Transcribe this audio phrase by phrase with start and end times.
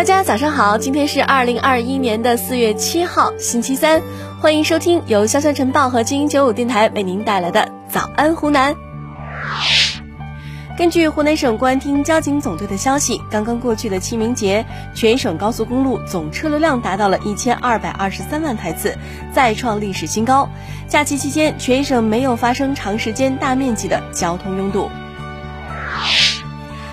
[0.00, 4.00] 大家早上好，今天是二零二一年的四月七号，星期三，
[4.40, 8.74] 欢迎收听由潇潇晨报和精英九五电台为您带来的早安湖南。
[10.78, 18.96] 根据湖南省公安厅交警总队的消息，刚刚过去的清明节，全省高速公路总车流量达到了一千二百二十三万台次，
[19.34, 20.48] 再创历史新高。
[20.88, 24.88] 假期期间，全省没有发生长时间大面积的交通拥堵。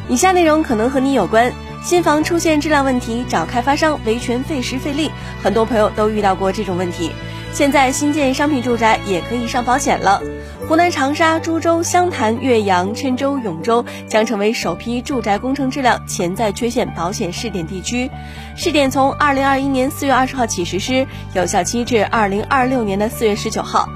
[0.09, 1.53] 以下内容可能和你有关。
[1.87, 5.09] 新房出现质量问题，找开发商维权费时费力，
[5.41, 7.13] 很多朋友都遇到过这种问题。
[7.53, 10.21] 现在新建商品住宅也可以上保险了。
[10.67, 18.11] 湖南长沙、株洲、湘潭、岳阳、郴州、永州将成为首批住宅工程质量潜在缺陷保险试点地区。
[18.57, 23.87] 试点从二零二一年四月二十号起实施，有效期至二零二六年的四月十九号。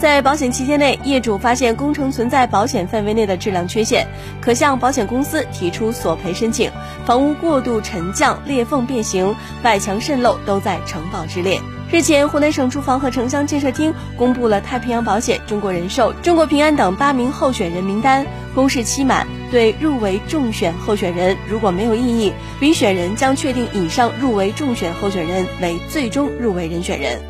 [0.00, 4.08] 在保险期间内，业主发现工程存在保险范围内的质量缺陷，
[4.40, 6.70] 可向保险公司提出索赔申请。
[7.04, 11.60] 房屋过度沉降、裂缝变形、外墙渗漏都在承保之列。
[11.92, 27.20] 日前，湖南省住房和城乡建设厅公布了太平洋保险、中国人寿、中国平安等八名候选人名单，公示期满，对入围中选候选人如果没有异议，比选人将确定以上入围中选候选人为最终入围人选人。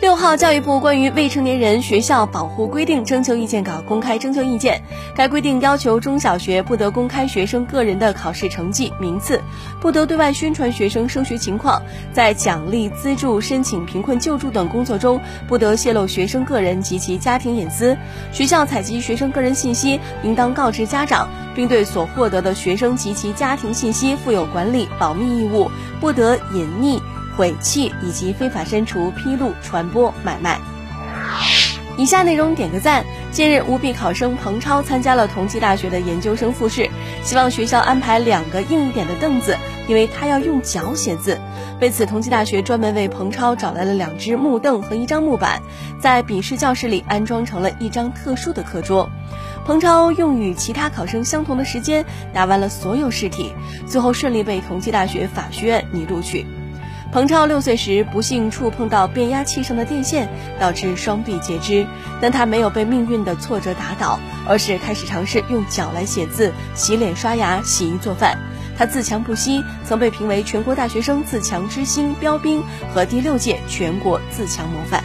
[0.00, 4.82] 六号，教育部关于未成年人学校保护规定征求意见稿公开征求意见。
[5.14, 9.42] 该规定要求中小学不得公开学生个人的考试成绩、名次，
[9.78, 11.82] 不得对外宣传学生升学情况，
[12.14, 17.94] 在奖励、资助、申请贫困救助等工作中，不得泄露学生个人及其家庭隐私。
[18.32, 26.98] 学校采集学生个人信息，应当告知家长，并对所获得的学生及其家庭信息负有管理保密义务，不得隐匿。
[27.36, 30.58] 毁弃以及非法删除、披露、传播、买卖。
[31.96, 33.04] 以下内容点个赞。
[33.30, 36.88] 近日，五笔考生彭超参加了同济大学的研究生复试，
[37.22, 41.38] 希望学校安排两个硬一点的凳子，因为他要用脚写字。
[41.80, 45.62] 为此，同济大学专门为彭超找来了两只木凳和一张木板，
[46.00, 49.08] 在笔试教室里安装成了一张特殊的课桌。
[49.64, 53.52] 彭超用与其他考生相同的时间答完了所有试题，
[53.86, 56.46] 最后顺利被同济大学法学院拟录取。
[57.12, 60.28] 彭超六岁时不幸触碰到变压器上的电线，
[60.60, 61.84] 导致双臂截肢，
[62.20, 68.38] 但他没有被命运的挫折打倒，而是开始尝试用脚来写字、洗脸、刷牙、洗衣、做饭。
[68.78, 72.62] 他自强不息，曾被评为全国大学生自强之星标兵
[72.94, 75.02] 和第六届全国自强模范。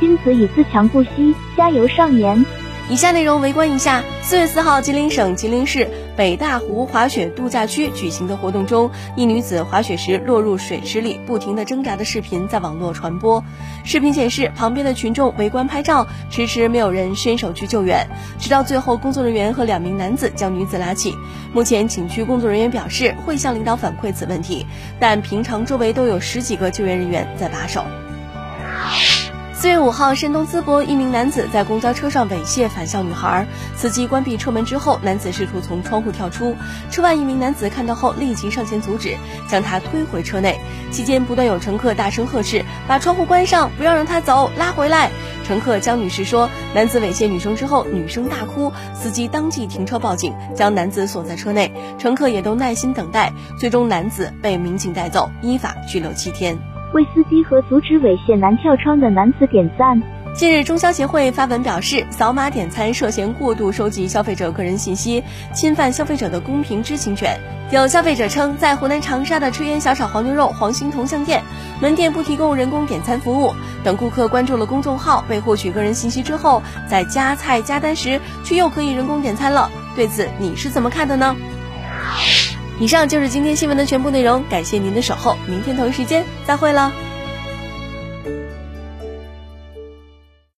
[0.00, 2.44] 君子以自强不息，加油少年。
[2.90, 13.44] 以下内容围观一下：四月四号，吉林省吉林市北大湖滑雪度假区举行的活动中，一女子滑雪时落入水池里，不停地挣扎的视频在网络传播。
[13.84, 21.14] 视频显示，旁边的群众围观拍照，迟迟没有人伸手去救援，直到最后，工作人员和两名男子将女子拉起。
[21.52, 24.64] 目前，景区工作人员表示会向领导反馈此问题，
[24.98, 27.84] 但平常周围都有十几个救援人员在把守。
[29.60, 36.54] 四月五号，山东淄博一名男子在公交车上猥亵返校女孩，司机关闭车门之后，男子试图从窗户跳出，
[36.92, 39.16] 车外一名男子看到后立即上前阻止，
[39.48, 40.60] 将他推回车内。
[40.92, 45.10] 期间不断有乘客大声呵斥：“把窗户关上，不要让他走，拉回来。”
[45.44, 56.56] 乘客江女士说，男子猥亵女生之后，女生大哭，司机当即停车报警，将男子锁在车内，乘客也都耐心等待，最终男子被民警带走，依法拘留七天。
[56.94, 60.00] 为司机和阻止猥亵男跳窗的男子点赞。
[60.34, 65.22] 近日，中消协会发文表示，扫码点餐涉嫌过度收集消费者个人信息，
[65.52, 67.36] 侵犯消费者的公平知情权。
[67.70, 71.42] 有消费者称，在湖南长沙的炊烟小炒黄牛肉黄兴同乡店
[71.80, 79.70] 门店不提供人工点餐服务，等顾客关注了公众号被获取个人信息之后，在加菜加单时却又可以人工点餐了。
[79.96, 81.34] 对此，你是怎么看的呢？
[82.80, 87.07] 以上就是今天新闻的全部内容，感谢您的守候，明天同一时间再会了。